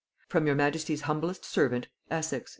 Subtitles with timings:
[0.29, 2.49] "From your majesty's humblest servant, "ESSEX."